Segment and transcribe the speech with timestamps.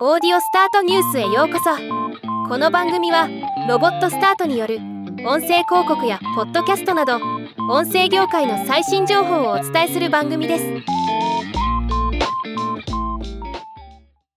[0.00, 1.70] オーディオスタートニュースへようこそ。
[2.48, 3.28] この番組は
[3.68, 4.78] ロボットスタートによる
[5.24, 7.20] 音声広告やポッドキャストなど
[7.70, 10.64] 音声業界の最新情報をお伝えする番組です。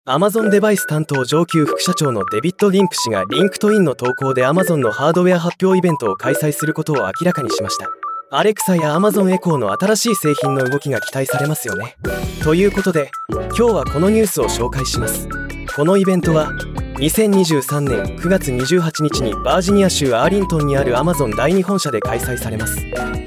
[0.09, 7.87] Amazon デバイス担当上級副社長のデビッド・リンプ氏が LinkedIn の投稿で Amazon のハードウェア発表イベントを開催することを明らかにしました。
[8.33, 11.95] アレクサや Amazon エコーの新しい製品の動きが期待されますよね。
[12.43, 15.29] ということで今日はこのニュースを紹介します。
[15.77, 16.53] このイベントは
[16.99, 22.77] 2023年9月28日にバージニア州アーリントンにある Amazon 第2本社で開催されます。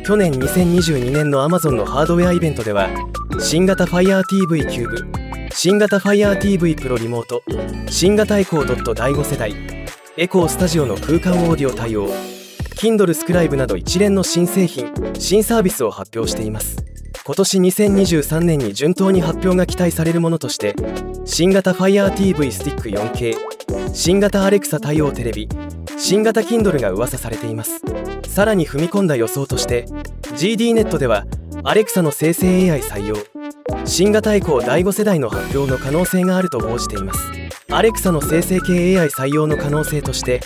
[0.05, 2.87] 去年2022年の Amazon のハードウェアイベントでは
[3.37, 7.43] 新型 FireTV キューブ新型 FireTV プロリモート
[7.89, 9.53] 新型エコー第5世代
[10.15, 12.07] エコースタジオの空間オーディオ対応
[12.77, 16.77] Kindle スクライブなど一連の新製品新サービスを発表しています。
[17.27, 20.73] 今年2023年に順当に発表が期待されるものとして
[21.25, 23.35] 新型 FireTV スティック 4K
[23.93, 25.49] 新型 Alexa 対応テレビ
[25.97, 27.81] 新型 Kindle が噂されています。
[28.29, 29.87] さらに踏み込んだ予想として
[30.37, 31.25] GD ネットでは
[31.65, 33.17] Alexa の生成 AI 採用
[33.83, 37.29] 新型エコー第5世代の発表の可能性があると報じています。
[37.67, 40.39] Alexa の生成系 AI 採用の可能性として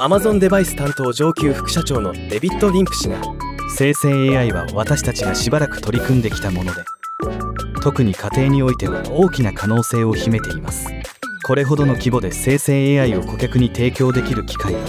[0.00, 3.35] Amazon デバイス担当上級副社長のデビッド・リンプ氏が
[3.78, 6.82] 生成 AI は私たちがしばらく取り組んできたもので
[7.82, 10.88] 特に家庭においては大きな可能性を秘めています。
[11.44, 14.80] これほどの規模で生成 AI を顧客に提供できる機会は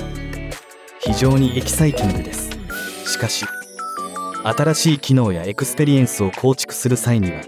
[1.01, 2.49] 非常にエキサイティングです。
[3.05, 3.45] しかし
[4.43, 7.41] 新しい機能やエクスペリエンスを構築する際には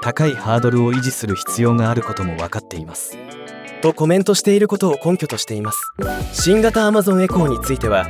[0.00, 3.18] 高いハードルを維持する必要があることも分かっています。
[3.80, 5.92] とコメントしていることを根拠としています。
[6.32, 8.06] 新型 Amazon エコーについては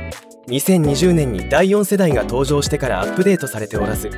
[0.47, 4.09] 2020年に第4世代が登場してからアップデートされておらず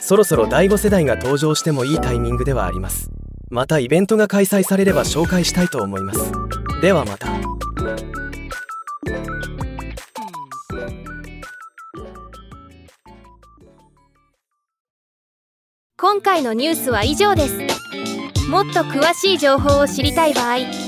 [0.00, 3.10] そろそろ第5世代が登場してもいいタイミングではあります。
[3.50, 6.32] またイベントが開催されれば紹介したいと思います。
[6.82, 7.28] ではまた。
[16.00, 17.88] 今回のニュースは以上です。
[18.48, 20.56] もっと詳しい情報を知りたい場合「